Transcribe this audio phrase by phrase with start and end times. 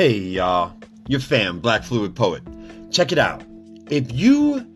[0.00, 0.72] Hey, y'all.
[1.08, 2.42] Your fam, Black Fluid Poet.
[2.90, 3.42] Check it out.
[3.90, 4.66] If you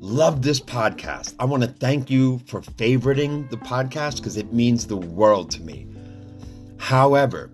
[0.00, 4.88] love this podcast, I want to thank you for favoriting the podcast because it means
[4.88, 5.86] the world to me.
[6.78, 7.48] However,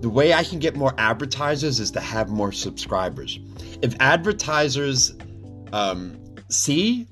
[0.00, 3.38] the way I can get more advertisers is to have more subscribers.
[3.82, 5.14] If advertisers
[5.74, 6.18] um,
[6.48, 7.06] see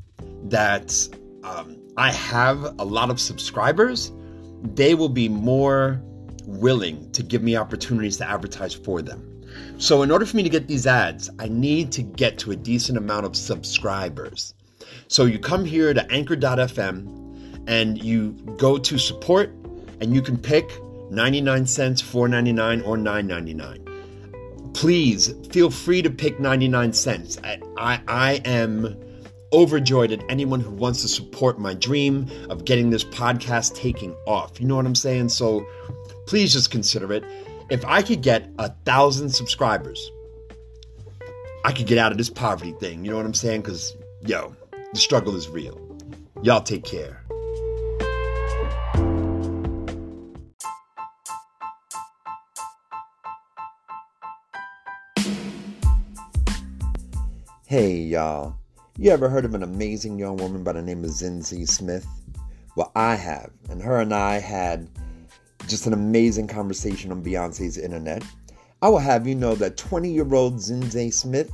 [0.45, 0.97] that
[1.45, 4.13] um, I have a lot of subscribers,
[4.63, 6.01] they will be more
[6.47, 9.35] willing to give me opportunities to advertise for them.
[9.81, 12.57] So, in order for me to get these ads, I need to get to a
[12.57, 14.55] decent amount of subscribers.
[15.07, 19.51] So, you come here to anchor.fm and you go to support,
[20.01, 20.69] and you can pick
[21.11, 24.75] 99 cents, 4.99 or 9.99.
[24.75, 27.39] Please feel free to pick 99 cents.
[27.45, 28.97] I, I, I am
[29.53, 34.61] overjoyed at anyone who wants to support my dream of getting this podcast taking off.
[34.61, 35.29] You know what I'm saying?
[35.29, 35.65] So
[36.27, 37.23] please just consider it.
[37.71, 40.11] If I could get a thousand subscribers,
[41.67, 43.05] I could get out of this poverty thing.
[43.05, 43.61] You know what I'm saying?
[43.61, 44.57] Because, yo,
[44.95, 45.79] the struggle is real.
[46.43, 47.23] Y'all take care.
[57.67, 58.57] Hey, y'all.
[58.97, 62.07] You ever heard of an amazing young woman by the name of Zinzi Smith?
[62.77, 63.51] Well, I have.
[63.69, 64.89] And her and I had
[65.67, 68.23] just an amazing conversation on Beyonce's internet.
[68.81, 71.51] I will have you know that 20 year old Zinzi Smith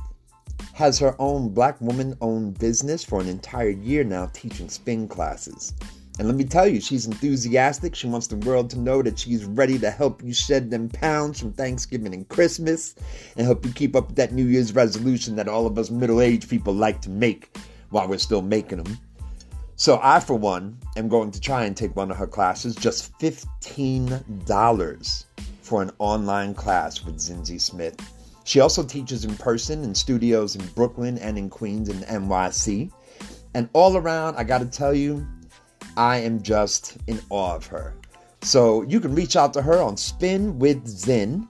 [0.73, 5.73] has her own black woman owned business for an entire year now teaching spin classes.
[6.17, 7.93] And let me tell you, she's enthusiastic.
[7.93, 11.39] She wants the world to know that she's ready to help you shed them pounds
[11.39, 12.95] from Thanksgiving and Christmas
[13.35, 16.49] and help you keep up that New Year's resolution that all of us middle aged
[16.49, 17.57] people like to make
[17.89, 18.97] while we're still making them.
[19.77, 23.17] So, I, for one, am going to try and take one of her classes, just
[23.19, 25.25] $15
[25.61, 27.99] for an online class with Zinzi Smith.
[28.45, 32.91] She also teaches in person in studios in Brooklyn and in Queens and NYC.
[33.53, 35.27] And all around, I got to tell you,
[35.97, 37.95] I am just in awe of her.
[38.43, 41.47] So you can reach out to her on Spin with Zin.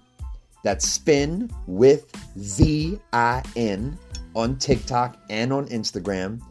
[0.63, 2.09] That's Spin with
[2.39, 3.99] Z I N
[4.33, 6.41] on TikTok and on Instagram.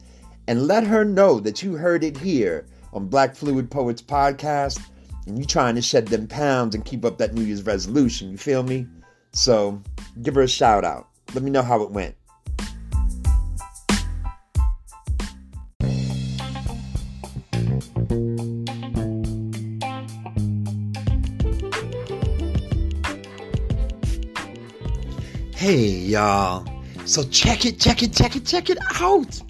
[0.47, 4.81] And let her know that you heard it here on Black Fluid Poets Podcast
[5.27, 8.31] and you trying to shed them pounds and keep up that New Year's resolution.
[8.31, 8.87] You feel me?
[9.33, 9.83] So
[10.23, 11.09] give her a shout out.
[11.33, 12.15] Let me know how it went.
[25.55, 26.69] Hey, y'all.
[27.07, 29.41] So check it, check it, check it, check it out.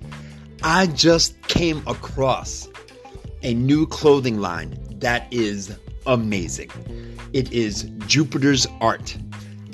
[0.67, 2.71] I just came across
[3.43, 5.77] a new clothing line that is
[6.07, 6.71] amazing.
[7.35, 9.15] It is Jupiter's Art.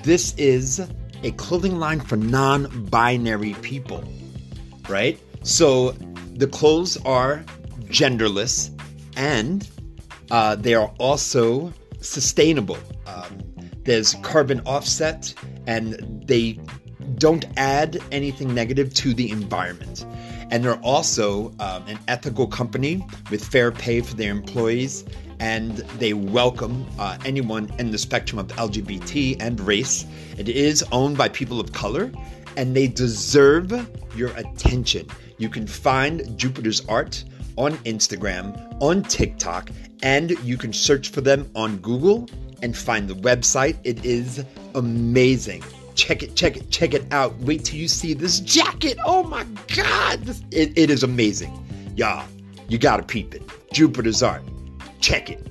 [0.03, 0.81] This is
[1.23, 4.03] a clothing line for non binary people,
[4.89, 5.17] right?
[5.45, 5.93] So
[6.35, 7.45] the clothes are
[7.85, 8.77] genderless
[9.17, 9.69] and
[10.33, 12.79] uh, they are also sustainable.
[13.07, 13.39] Um,
[13.85, 15.33] there's carbon offset
[15.69, 16.59] and they
[17.15, 20.05] don't add anything negative to the environment.
[20.51, 25.05] And they're also um, an ethical company with fair pay for their employees,
[25.39, 30.07] and they welcome uh, anyone in the spectrum of LGBT and race.
[30.37, 32.13] It is owned by people of color,
[32.57, 33.73] and they deserve
[34.17, 35.07] your attention.
[35.39, 37.25] You can find Jupiter's Art
[37.57, 39.71] on Instagram, on TikTok,
[40.03, 42.29] and you can search for them on Google
[42.63, 43.79] and find the website.
[43.85, 44.45] It is
[44.75, 45.63] amazing.
[46.01, 47.37] Check it, check it, check it out.
[47.41, 48.97] Wait till you see this jacket.
[49.05, 49.45] Oh my
[49.77, 50.23] God.
[50.23, 51.53] This, it, it is amazing.
[51.95, 52.27] Y'all,
[52.71, 53.43] you gotta peep it.
[53.71, 54.43] Jupiter's Art.
[55.01, 55.47] Check it.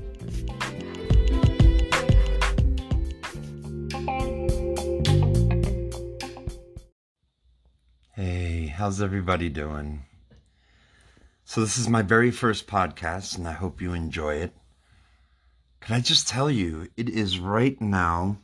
[8.16, 10.02] Hey, how's everybody doing?
[11.44, 14.56] So, this is my very first podcast, and I hope you enjoy it.
[15.80, 18.40] Can I just tell you, it is right now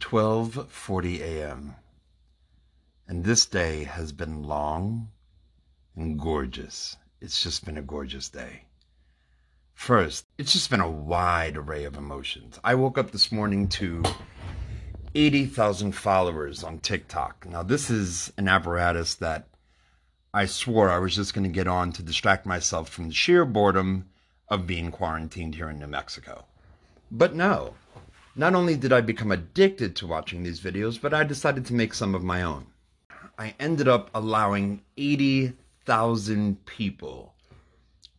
[0.00, 1.74] 12:40 a.m.
[3.06, 5.10] And this day has been long
[5.96, 6.96] and gorgeous.
[7.20, 8.64] It's just been a gorgeous day.
[9.74, 12.58] First, it's just been a wide array of emotions.
[12.64, 14.02] I woke up this morning to
[15.14, 17.46] 80,000 followers on TikTok.
[17.48, 19.48] Now, this is an apparatus that
[20.34, 23.44] I swore I was just going to get on to distract myself from the sheer
[23.44, 24.10] boredom
[24.48, 26.44] of being quarantined here in New Mexico.
[27.10, 27.74] But no,
[28.38, 31.92] not only did I become addicted to watching these videos, but I decided to make
[31.92, 32.66] some of my own.
[33.36, 37.34] I ended up allowing 80,000 people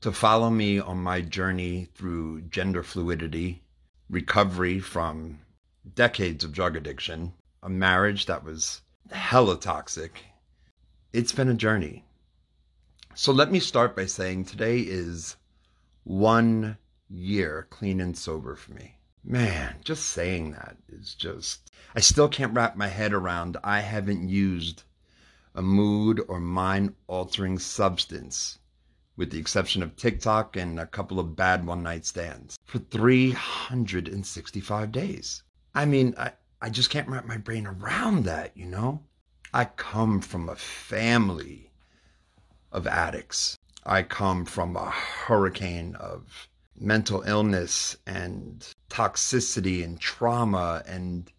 [0.01, 3.63] to follow me on my journey through gender fluidity,
[4.09, 5.39] recovery from
[5.95, 7.31] decades of drug addiction,
[7.63, 8.81] a marriage that was
[9.11, 10.21] hella toxic.
[11.13, 12.03] It's been a journey.
[13.15, 15.37] So let me start by saying today is
[16.03, 16.77] one
[17.09, 18.98] year clean and sober for me.
[19.23, 23.57] Man, just saying that is just, I still can't wrap my head around.
[23.63, 24.83] I haven't used
[25.53, 28.59] a mood or mind altering substance,
[29.17, 34.91] with the exception of TikTok and a couple of bad one night stands, for 365
[34.91, 35.43] days.
[35.75, 36.31] I mean, I,
[36.61, 39.03] I just can't wrap my brain around that, you know?
[39.53, 41.71] I come from a family
[42.71, 43.57] of addicts.
[43.85, 46.47] I come from a hurricane of
[46.79, 51.31] mental illness and toxicity and trauma and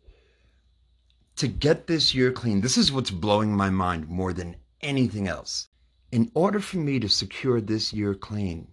[1.36, 5.68] to get this year clean this is what's blowing my mind more than anything else.
[6.12, 8.68] In order for me to secure this year clean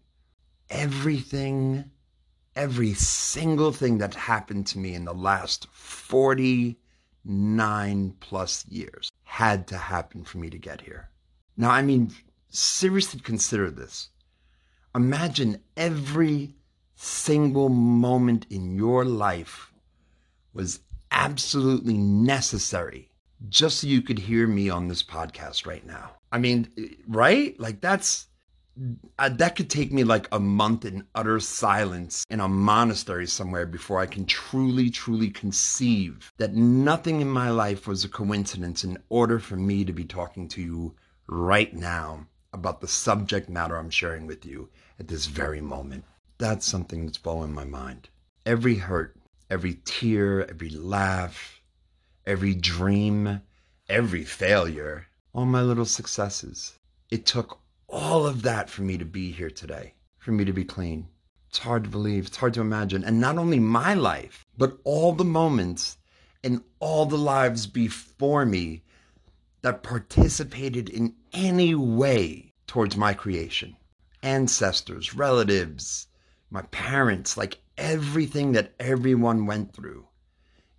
[0.70, 1.92] everything
[2.56, 9.78] every single thing that happened to me in the last 49 plus years had to
[9.78, 11.10] happen for me to get here.
[11.56, 12.12] Now i mean
[12.50, 14.10] seriously consider this.
[14.96, 16.56] Imagine every
[16.98, 19.72] single moment in your life
[20.54, 20.80] was
[21.12, 23.12] absolutely necessary
[23.50, 26.12] just so you could hear me on this podcast right now.
[26.32, 26.70] I mean,
[27.08, 27.58] right?
[27.60, 28.28] Like that's
[29.18, 33.66] uh, that could take me like a month in utter silence in a monastery somewhere
[33.66, 38.98] before I can truly, truly conceive that nothing in my life was a coincidence in
[39.10, 40.96] order for me to be talking to you
[41.28, 44.70] right now about the subject matter I'm sharing with you
[45.00, 46.04] at this very moment.
[46.40, 48.10] That's something that's blowing my mind.
[48.46, 49.16] Every hurt,
[49.50, 51.62] every tear, every laugh,
[52.28, 53.42] every dream,
[53.90, 56.78] every failure, all my little successes.
[57.10, 60.64] It took all of that for me to be here today, for me to be
[60.64, 61.08] clean.
[61.50, 63.04] It's hard to believe, it's hard to imagine.
[63.04, 65.98] And not only my life, but all the moments
[66.44, 68.84] and all the lives before me
[69.64, 73.76] that participated in any way towards my creation.
[74.22, 76.08] Ancestors, relatives,
[76.50, 80.08] my parents, like everything that everyone went through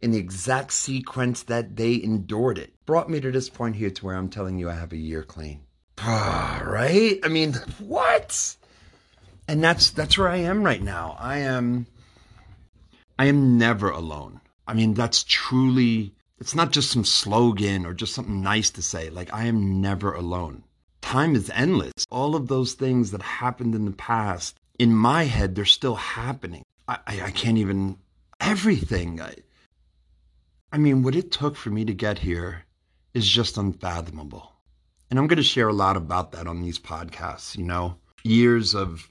[0.00, 4.05] in the exact sequence that they endured it brought me to this point here to
[4.05, 5.61] where I'm telling you I have a year clean.
[5.99, 7.19] Ah, right?
[7.25, 8.56] I mean, what?
[9.49, 11.17] And that's that's where I am right now.
[11.19, 11.87] I am
[13.19, 14.41] I am never alone.
[14.67, 19.11] I mean, that's truly it's not just some slogan or just something nice to say.
[19.11, 20.62] Like I am never alone.
[21.00, 22.06] Time is endless.
[22.11, 26.64] All of those things that happened in the past in my head, they're still happening.
[26.86, 27.98] I, I, can't even,
[28.40, 29.20] everything.
[29.20, 29.34] I,
[30.72, 32.64] I mean, what it took for me to get here
[33.12, 34.52] is just unfathomable.
[35.10, 37.56] And I'm going to share a lot about that on these podcasts.
[37.56, 39.08] You know, years of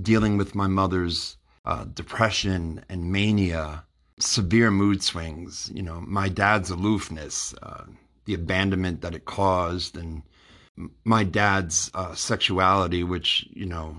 [0.00, 3.84] dealing with my mother's uh, depression and mania,
[4.18, 7.84] severe mood swings, you know, my dad's aloofness, uh,
[8.26, 10.22] the abandonment that it caused, and
[11.04, 13.96] my dad's uh, sexuality, which, you know,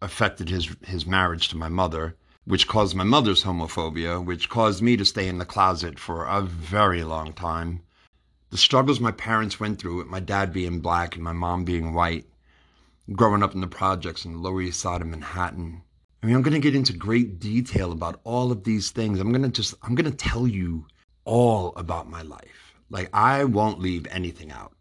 [0.00, 4.96] affected his his marriage to my mother, which caused my mother's homophobia, which caused me
[4.96, 7.82] to stay in the closet for a very long time.
[8.50, 11.92] The struggles my parents went through with my dad being black and my mom being
[11.92, 12.26] white,
[13.12, 15.82] growing up in the projects in the Lower East Side of Manhattan.
[16.22, 19.20] I mean, I'm going to get into great detail about all of these things.
[19.20, 20.86] I'm going to just, I'm going to tell you
[21.24, 22.74] all about my life.
[22.90, 24.72] Like, I won't leave anything out.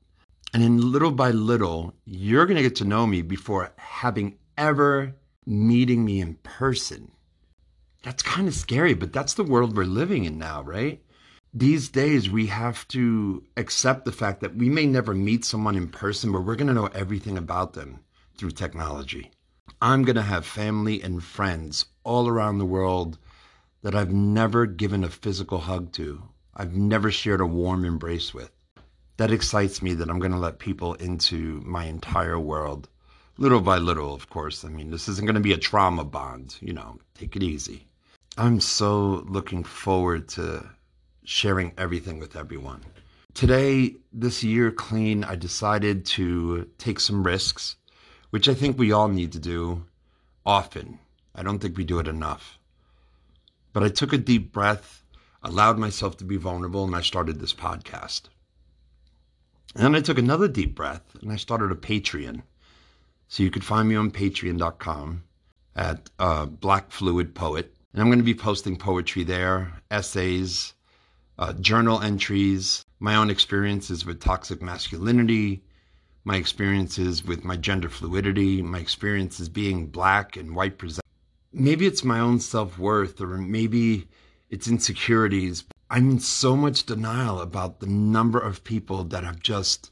[0.53, 5.15] And then little by little, you're going to get to know me before having ever
[5.45, 7.11] meeting me in person.
[8.03, 11.01] That's kind of scary, but that's the world we're living in now, right?
[11.53, 15.87] These days, we have to accept the fact that we may never meet someone in
[15.87, 18.01] person, but we're going to know everything about them
[18.37, 19.31] through technology.
[19.81, 23.17] I'm going to have family and friends all around the world
[23.81, 26.23] that I've never given a physical hug to,
[26.55, 28.51] I've never shared a warm embrace with.
[29.17, 32.89] That excites me that I'm going to let people into my entire world
[33.37, 34.63] little by little, of course.
[34.65, 37.87] I mean, this isn't going to be a trauma bond, you know, take it easy.
[38.37, 40.69] I'm so looking forward to
[41.23, 42.83] sharing everything with everyone.
[43.33, 47.75] Today, this year clean, I decided to take some risks,
[48.31, 49.85] which I think we all need to do
[50.45, 50.99] often.
[51.35, 52.57] I don't think we do it enough.
[53.73, 55.03] But I took a deep breath,
[55.43, 58.23] allowed myself to be vulnerable, and I started this podcast.
[59.75, 62.41] And then I took another deep breath and I started a Patreon.
[63.27, 65.23] So you could find me on patreon.com
[65.75, 67.73] at uh, Black Fluid Poet.
[67.93, 70.73] And I'm going to be posting poetry there, essays,
[71.37, 75.63] uh, journal entries, my own experiences with toxic masculinity,
[76.23, 81.05] my experiences with my gender fluidity, my experiences being black and white present.
[81.53, 84.07] Maybe it's my own self worth, or maybe
[84.49, 85.63] it's insecurities.
[85.89, 89.91] I'm in so much denial about the number of people that have just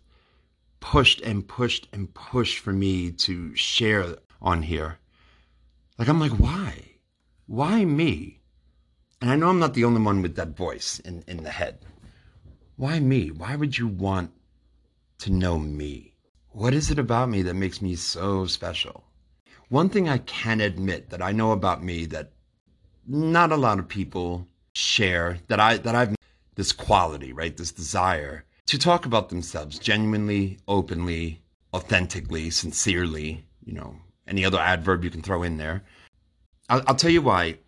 [0.85, 4.99] pushed and pushed and pushed for me to share on here.
[5.97, 6.97] Like, I'm like, why?
[7.47, 8.41] Why me?
[9.19, 11.79] And I know I'm not the only one with that voice in, in the head.
[12.75, 13.31] Why me?
[13.31, 14.31] Why would you want
[15.19, 16.13] to know me?
[16.49, 19.05] What is it about me that makes me so special?
[19.69, 22.33] One thing I can admit that I know about me that
[23.07, 26.15] not a lot of people share that I that I've
[26.53, 27.57] this quality, right?
[27.57, 31.41] This desire to talk about themselves genuinely, openly,
[31.73, 33.95] authentically, sincerely, you know,
[34.27, 35.83] any other adverb you can throw in there.
[36.69, 37.59] I'll, I'll tell you why.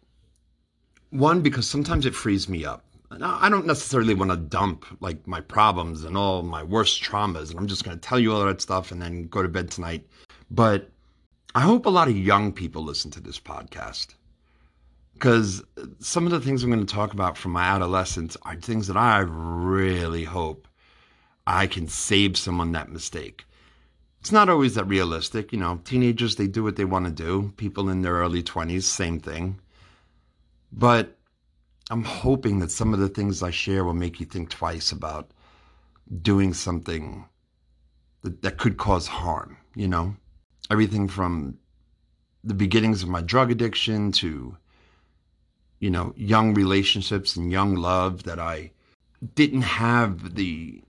[1.11, 2.83] One, because sometimes it frees me up.
[3.09, 7.59] I don't necessarily want to dump like my problems and all my worst traumas, and
[7.59, 10.05] I'm just going to tell you all that stuff and then go to bed tonight.
[10.51, 10.89] But
[11.55, 14.15] I hope a lot of young people listen to this podcast
[15.13, 15.63] because
[15.99, 18.97] some of the things I'm going to talk about from my adolescence are things that
[18.97, 20.67] I really hope
[21.47, 23.45] I can save someone that mistake.
[24.19, 25.53] It's not always that realistic.
[25.53, 27.53] You know, teenagers, they do what they want to do.
[27.55, 29.61] People in their early 20s, same thing.
[30.73, 31.17] But
[31.89, 35.31] I'm hoping that some of the things I share will make you think twice about
[36.21, 37.25] doing something
[38.23, 40.17] that, that could cause harm, you know?
[40.69, 41.57] Everything from
[42.43, 44.57] the beginnings of my drug addiction to,
[45.79, 48.71] you know, young relationships and young love that I
[49.35, 50.83] didn't have the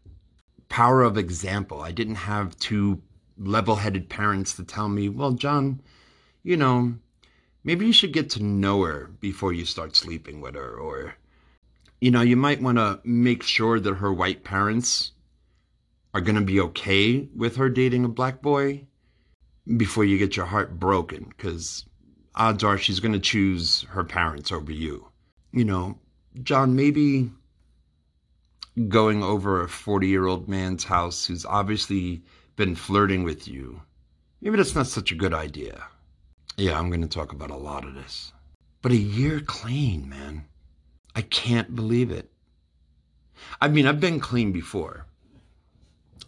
[0.68, 1.80] power of example.
[1.80, 3.02] I didn't have two
[3.38, 5.80] level headed parents to tell me, well, John,
[6.42, 6.94] you know,
[7.64, 10.74] maybe you should get to know her before you start sleeping with her.
[10.74, 11.14] Or,
[12.00, 15.12] you know, you might want to make sure that her white parents
[16.14, 18.86] are going to be okay with her dating a black boy
[19.76, 21.32] before you get your heart broken.
[21.36, 21.84] Because
[22.34, 25.08] odds are she's going to choose her parents over you.
[25.52, 25.98] You know,
[26.42, 27.30] John, maybe
[28.78, 32.22] going over a 40 year old man's house who's obviously
[32.56, 33.82] been flirting with you,
[34.40, 35.84] maybe that's not such a good idea.
[36.56, 38.32] Yeah, I'm going to talk about a lot of this.
[38.82, 40.44] But a year clean, man.
[41.14, 42.30] I can't believe it.
[43.60, 45.06] I mean, I've been clean before.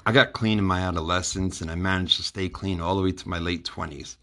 [0.06, 3.12] I got clean in my adolescence and I managed to stay clean all the way
[3.12, 4.16] to my late 20s.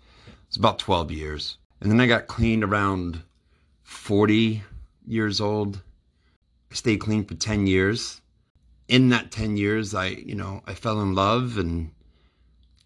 [0.47, 1.57] It's about 12 years.
[1.81, 3.21] And then I got clean around
[3.83, 4.63] 40
[5.05, 5.81] years old.
[6.71, 8.21] Stayed clean for 10 years.
[8.87, 11.91] In that 10 years, I, you know, I fell in love and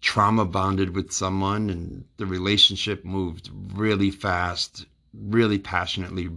[0.00, 6.28] trauma bonded with someone and the relationship moved really fast, really passionately,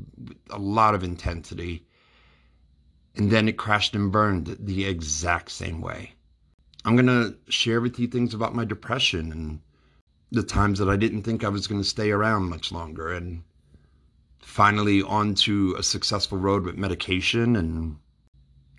[0.50, 1.86] a lot of intensity.
[3.16, 6.14] And then it crashed and burned the exact same way.
[6.84, 9.62] I'm going to share with you things about my depression and
[10.32, 13.44] the times that I didn't think I was going to stay around much longer and
[14.46, 17.98] finally onto a successful road with medication and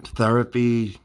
[0.05, 0.97] therapy,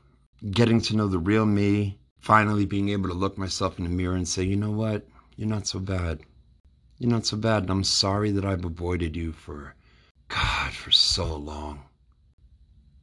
[0.51, 4.15] getting to know the real me, finally being able to look myself in the mirror
[4.15, 5.05] and say, you know what?
[5.35, 6.19] You're not so bad.
[6.99, 7.63] You're not so bad.
[7.63, 9.73] And I'm sorry that I've avoided you for,
[10.29, 11.81] God, for so long.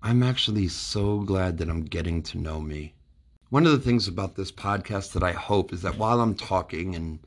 [0.01, 2.95] I'm actually so glad that I'm getting to know me.
[3.51, 6.95] One of the things about this podcast that I hope is that while I'm talking
[6.95, 7.19] and,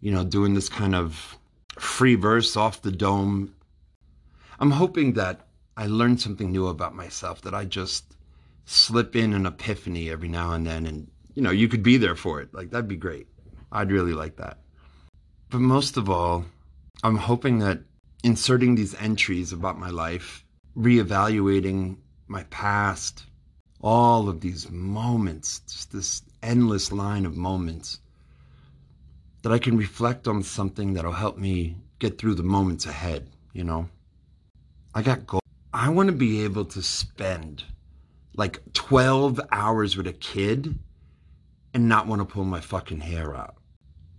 [0.00, 1.38] you know, doing this kind of
[1.78, 3.54] free verse off the dome,
[4.58, 8.16] I'm hoping that I learn something new about myself, that I just
[8.66, 12.16] slip in an epiphany every now and then and you know you could be there
[12.16, 12.54] for it.
[12.54, 13.26] Like that'd be great.
[13.70, 14.58] I'd really like that.
[15.50, 16.44] But most of all
[17.02, 17.80] i'm hoping that
[18.22, 20.44] inserting these entries about my life
[20.76, 23.24] reevaluating my past
[23.80, 28.00] all of these moments just this endless line of moments
[29.44, 33.62] that i can reflect on something that'll help me get through the moments ahead you
[33.62, 33.88] know
[34.94, 37.62] i got goals i want to be able to spend
[38.36, 40.76] like 12 hours with a kid
[41.72, 43.56] and not want to pull my fucking hair out.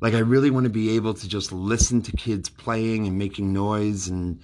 [0.01, 3.53] Like, I really want to be able to just listen to kids playing and making
[3.53, 4.41] noise and,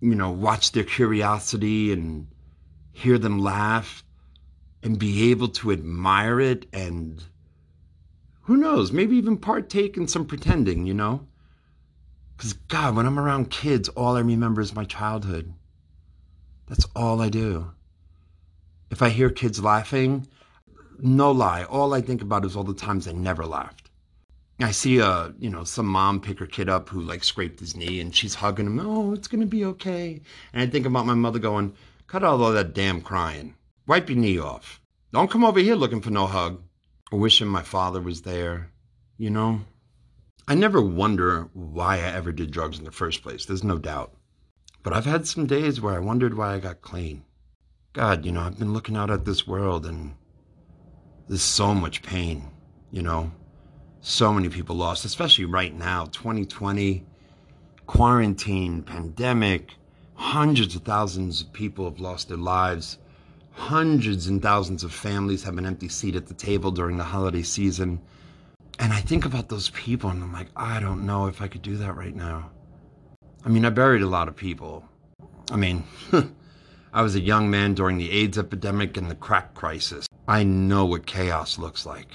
[0.00, 2.28] you know, watch their curiosity and
[2.92, 4.04] hear them laugh
[4.82, 7.22] and be able to admire it and
[8.46, 11.26] who knows, maybe even partake in some pretending, you know?
[12.36, 15.52] Because, God, when I'm around kids, all I remember is my childhood.
[16.68, 17.72] That's all I do.
[18.90, 20.28] If I hear kids laughing,
[21.00, 23.90] no lie, all I think about is all the times I never laughed.
[24.60, 27.76] I see a, you know, some mom pick her kid up who like scraped his
[27.76, 28.80] knee and she's hugging him.
[28.80, 30.22] Oh, it's gonna be okay.
[30.52, 31.74] And I think about my mother going,
[32.06, 33.54] cut all that damn crying.
[33.86, 34.80] Wipe your knee off.
[35.12, 36.62] Don't come over here looking for no hug.
[37.12, 38.70] Wishing my father was there.
[39.16, 39.60] You know?
[40.48, 43.44] I never wonder why I ever did drugs in the first place.
[43.44, 44.12] There's no doubt.
[44.82, 47.24] But I've had some days where I wondered why I got clean.
[47.92, 50.14] God, you know, I've been looking out at this world and
[51.28, 52.50] there's so much pain,
[52.92, 53.32] you know,
[54.00, 57.04] so many people lost, especially right now, 2020,
[57.86, 59.74] quarantine, pandemic,
[60.14, 62.98] hundreds of thousands of people have lost their lives.
[63.56, 67.42] Hundreds and thousands of families have an empty seat at the table during the holiday
[67.42, 68.00] season.
[68.78, 71.62] And I think about those people and I'm like, I don't know if I could
[71.62, 72.50] do that right now.
[73.44, 74.84] I mean, I buried a lot of people.
[75.50, 75.84] I mean,
[76.92, 80.06] I was a young man during the AIDS epidemic and the crack crisis.
[80.28, 82.08] I know what chaos looks like.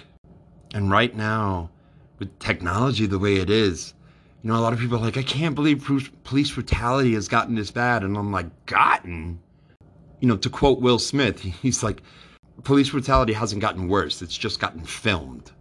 [0.73, 1.71] And right now,
[2.19, 3.95] with technology the way it is,
[4.43, 5.83] you know, a lot of people are like, I can't believe
[6.23, 8.03] police brutality has gotten this bad.
[8.03, 9.39] And I'm like, gotten?
[10.21, 12.01] You know, to quote Will Smith, he's like,
[12.63, 15.51] police brutality hasn't gotten worse, it's just gotten filmed.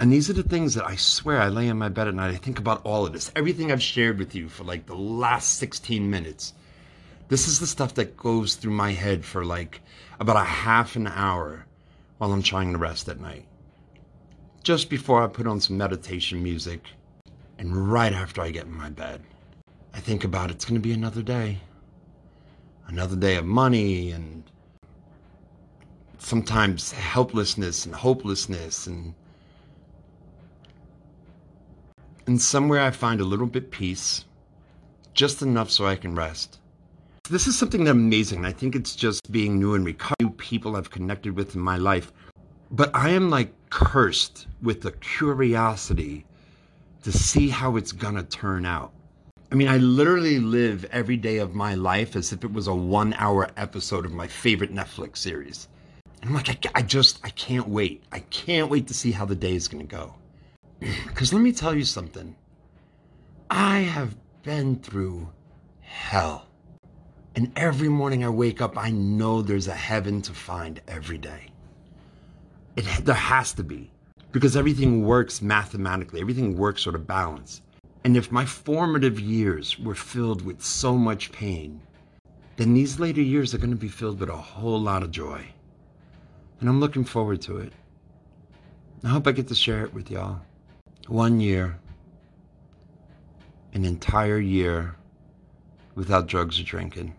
[0.00, 2.34] And these are the things that I swear I lay in my bed at night.
[2.34, 3.32] I think about all of this.
[3.34, 6.52] Everything I've shared with you for like the last 16 minutes.
[7.28, 9.80] This is the stuff that goes through my head for like
[10.20, 11.64] about a half an hour
[12.18, 13.46] while I'm trying to rest at night.
[14.62, 16.82] Just before I put on some meditation music
[17.58, 19.22] and right after I get in my bed.
[19.94, 21.58] I think about it's going to be another day.
[22.88, 24.44] Another day of money and
[26.18, 29.14] sometimes helplessness and hopelessness and
[32.26, 34.24] And somewhere I find a little bit peace,
[35.14, 36.58] just enough so I can rest.
[37.30, 38.44] This is something amazing.
[38.44, 41.76] I think it's just being new and recovered, new people I've connected with in my
[41.76, 42.12] life.
[42.72, 46.26] But I am like cursed with the curiosity
[47.04, 48.92] to see how it's gonna turn out.
[49.50, 52.74] I mean, I literally live every day of my life as if it was a
[52.74, 55.68] one hour episode of my favorite Netflix series.
[56.20, 58.02] And I'm like, I, I just, I can't wait.
[58.10, 60.14] I can't wait to see how the day is gonna go.
[61.06, 62.34] Because let me tell you something.
[63.48, 65.28] I have been through
[65.80, 66.46] hell.
[67.36, 71.50] And every morning I wake up, I know there's a heaven to find every day.
[72.74, 73.92] It, there has to be.
[74.32, 77.62] Because everything works mathematically, everything works sort of balance.
[78.06, 81.80] And if my formative years were filled with so much pain,
[82.54, 85.44] then these later years are going to be filled with a whole lot of joy.
[86.60, 87.72] And I'm looking forward to it.
[89.02, 90.40] I hope I get to share it with y'all
[91.08, 91.80] one year,
[93.72, 94.94] an entire year
[95.96, 97.12] without drugs or drinking.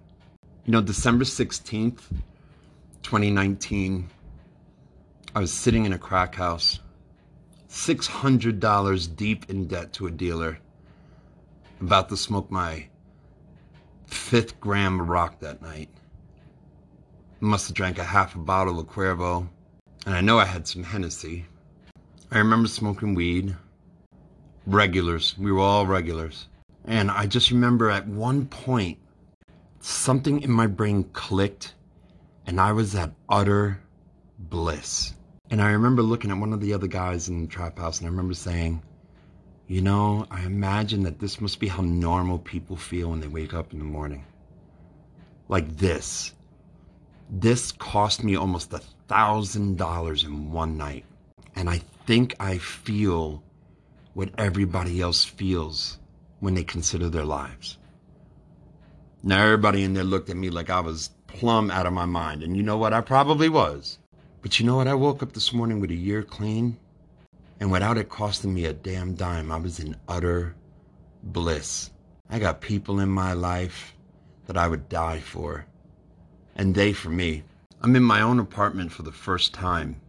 [0.63, 1.99] You know, December 16th,
[3.03, 4.09] 2019,
[5.35, 6.79] I was sitting in a crack house,
[7.69, 10.59] $600 deep in debt to a dealer,
[11.81, 12.87] about to smoke my
[14.07, 15.89] fifth gram of rock that night.
[17.39, 19.47] Must have drank a half a bottle of Cuervo,
[20.05, 21.45] and I know I had some Hennessy.
[22.31, 23.55] I remember smoking weed
[24.65, 25.37] regulars.
[25.37, 26.47] We were all regulars.
[26.85, 28.97] And I just remember at one point,
[29.79, 31.73] something in my brain clicked,
[32.45, 33.79] and I was at utter
[34.39, 35.13] bliss.
[35.49, 38.07] And I remember looking at one of the other guys in the trap house, and
[38.07, 38.81] I remember saying,
[39.67, 43.53] You know, I imagine that this must be how normal people feel when they wake
[43.53, 44.25] up in the morning.
[45.49, 46.33] Like this.
[47.29, 51.03] This cost me almost a thousand dollars in one night.
[51.55, 53.43] And I think I feel
[54.13, 55.99] what everybody else feels
[56.39, 57.77] when they consider their lives.
[59.21, 62.41] Now, everybody in there looked at me like I was plumb out of my mind.
[62.41, 62.93] And you know what?
[62.93, 63.99] I probably was.
[64.41, 64.87] But you know what?
[64.87, 66.77] I woke up this morning with a year clean.
[67.59, 70.55] And without it costing me a damn dime, I was in utter
[71.23, 71.91] bliss.
[72.29, 73.95] I got people in my life
[74.45, 75.65] that I would die for.
[76.55, 77.43] And they for me.
[77.81, 79.99] I'm in my own apartment for the first time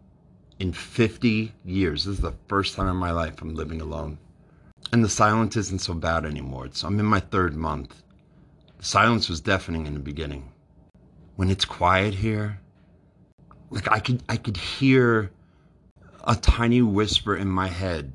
[0.58, 2.04] in 50 years.
[2.04, 4.18] This is the first time in my life I'm living alone.
[4.92, 6.66] And the silence isn't so bad anymore.
[6.66, 8.02] It's, I'm in my third month.
[8.78, 10.50] The silence was deafening in the beginning.
[11.36, 12.60] When it's quiet here,
[13.70, 15.30] like I could I could hear
[16.24, 18.12] a tiny whisper in my head.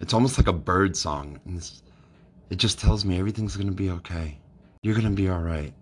[0.00, 1.40] It's almost like a bird song.
[1.44, 1.82] And this,
[2.50, 4.38] it just tells me everything's gonna be okay.
[4.82, 5.74] You're gonna be alright.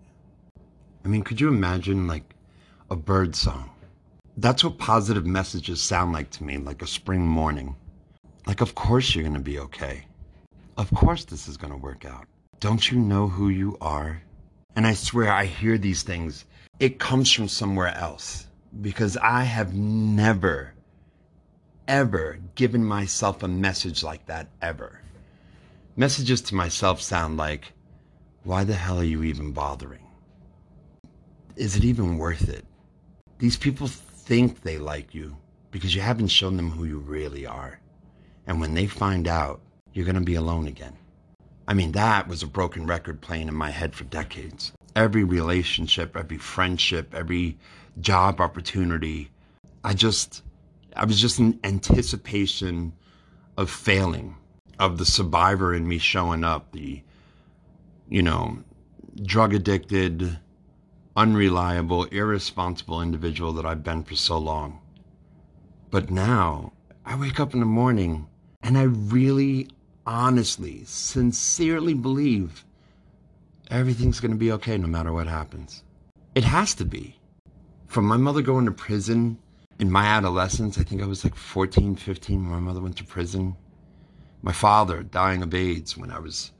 [1.05, 2.35] I mean, could you imagine like
[2.89, 3.69] a bird song?
[4.35, 7.75] That's what positive messages sound like to me, like a spring morning.
[8.45, 10.05] Like, of course you're going to be okay.
[10.77, 12.27] Of course this is going to work out.
[12.59, 14.21] Don't you know who you are?
[14.75, 16.45] And I swear I hear these things.
[16.79, 18.45] It comes from somewhere else
[18.81, 20.73] because I have never,
[21.87, 25.01] ever given myself a message like that ever.
[25.95, 27.73] Messages to myself sound like,
[28.43, 30.05] why the hell are you even bothering?
[31.55, 32.65] Is it even worth it?
[33.39, 35.35] These people think they like you
[35.71, 37.79] because you haven't shown them who you really are.
[38.45, 39.61] And when they find out,
[39.93, 40.95] you're going to be alone again.
[41.67, 44.71] I mean, that was a broken record playing in my head for decades.
[44.97, 47.55] every relationship, every friendship, every
[48.01, 49.29] job opportunity.
[49.83, 50.41] I just,
[50.97, 52.93] I was just in anticipation
[53.55, 54.35] of failing,
[54.79, 57.03] of the survivor in me showing up, the,
[58.09, 58.57] you know,
[59.21, 60.39] drug addicted,
[61.15, 64.79] unreliable, irresponsible individual that I've been for so long.
[65.91, 66.73] But now
[67.05, 68.27] I wake up in the morning
[68.63, 69.69] and I really,
[70.05, 72.65] honestly, sincerely believe
[73.69, 75.83] everything's going to be okay no matter what happens.
[76.33, 77.19] It has to be.
[77.87, 79.37] From my mother going to prison
[79.79, 83.03] in my adolescence, I think I was like 14, 15 when my mother went to
[83.03, 83.55] prison.
[84.41, 86.51] My father dying of AIDS when I was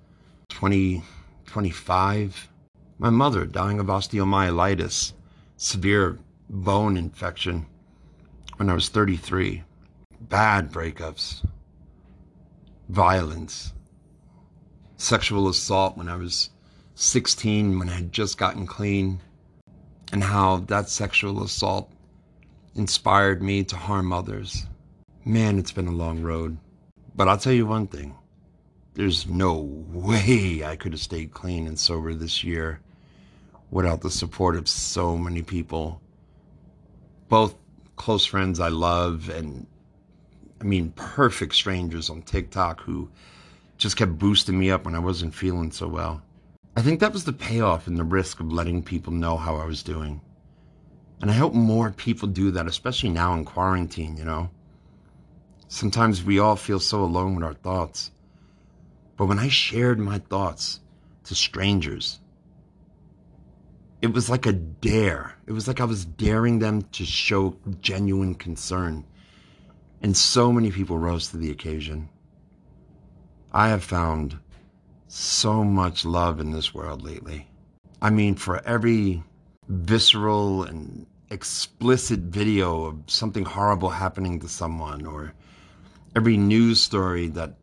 [0.50, 1.02] 20,
[1.46, 2.50] 25.
[3.00, 5.14] My mother dying of osteomyelitis,
[5.56, 7.66] severe bone infection
[8.58, 9.64] when I was 33.
[10.22, 11.46] Bad breakups,
[12.90, 13.74] violence,
[14.98, 16.50] sexual assault when I was
[16.96, 19.22] 16 when I had just gotten clean,
[20.12, 21.92] and how that sexual assault
[22.78, 24.66] inspired me to harm others.
[25.26, 26.58] Man, it's been a long road.
[27.16, 28.16] But I'll tell you one thing
[28.94, 29.54] there's no
[29.92, 32.80] way I could have stayed clean and sober this year
[33.70, 36.02] without the support of so many people,
[37.30, 37.56] both
[37.96, 39.68] close friends I love and
[40.60, 43.10] I mean, perfect strangers on TikTok who
[43.78, 46.22] just kept boosting me up when I wasn't feeling so well.
[46.76, 49.66] I think that was the payoff and the risk of letting people know how I
[49.66, 50.22] was doing.
[51.22, 54.50] And I hope more people do that, especially now in quarantine, you know?
[55.68, 58.12] Sometimes we all feel so alone with our thoughts.
[59.18, 60.80] But when I shared my thoughts
[61.26, 62.20] to strangers,
[64.02, 65.36] it was like a dare.
[65.48, 69.06] It was like I was daring them to show genuine concern.
[70.02, 72.10] And so many people rose to the occasion.
[73.52, 74.38] I have found
[75.08, 77.50] so much love in this world lately.
[78.02, 79.24] I mean, for every
[79.68, 85.34] visceral and explicit video of something horrible happening to someone, or
[86.16, 87.56] every news story that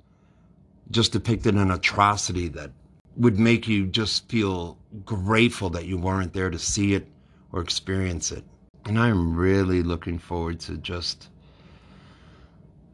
[0.91, 2.71] just depicted an atrocity that
[3.17, 7.07] would make you just feel grateful that you weren't there to see it
[7.53, 8.45] or experience it.
[8.85, 11.29] And I'm really looking forward to just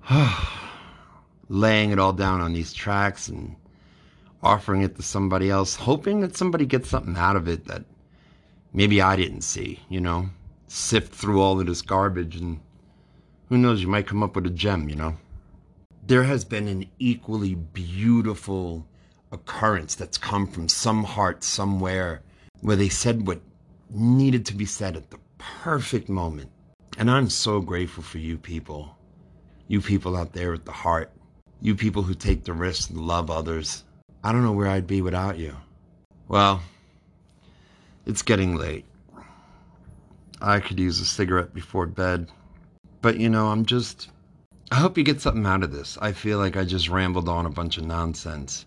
[1.49, 3.57] laying it all down on these tracks and
[4.43, 7.85] offering it to somebody else, hoping that somebody gets something out of it that
[8.73, 10.31] maybe I didn't see, you know?
[10.69, 12.61] Sift through all of this garbage and
[13.49, 15.17] who knows, you might come up with a gem, you know?
[16.07, 18.87] There has been an equally beautiful
[19.33, 22.23] occurrence that's come from some heart somewhere
[22.61, 23.41] where they said what
[23.91, 26.51] needed to be said at the perfect moment.
[26.99, 28.97] And I'm so grateful for you people.
[29.69, 31.11] You people out there at the heart.
[31.61, 33.85] You people who take the risk and love others
[34.23, 35.57] I don't know where I'd be without you.
[36.29, 36.63] Well,
[38.07, 38.85] it's getting late.
[40.41, 42.31] I could use a cigarette before bed.
[43.03, 44.11] But you know, I'm just.
[44.73, 45.99] I hope you get something out of this.
[46.01, 48.67] I feel like I just rambled on a bunch of nonsense.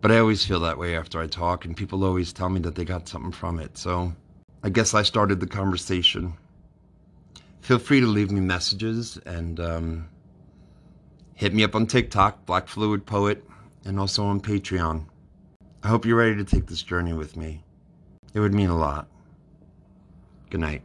[0.00, 2.74] But I always feel that way after I talk, and people always tell me that
[2.74, 3.76] they got something from it.
[3.78, 4.12] So
[4.62, 6.34] I guess I started the conversation.
[7.60, 10.08] Feel free to leave me messages and um,
[11.34, 13.44] hit me up on TikTok, Black Fluid Poet
[13.84, 15.06] and also on Patreon.
[15.82, 17.62] I hope you're ready to take this journey with me.
[18.34, 19.08] It would mean a lot.
[20.50, 20.82] Good night.